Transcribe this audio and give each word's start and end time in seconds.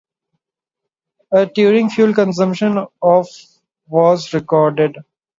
A 1.31 1.45
"touring" 1.45 1.91
fuel 1.91 2.11
consumption 2.15 2.83
of 3.03 3.27
was 3.87 4.33
recorded. 4.33 4.95